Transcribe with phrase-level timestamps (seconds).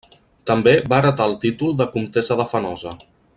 [0.51, 2.97] També va heretar el títol de comtessa de Fenosa.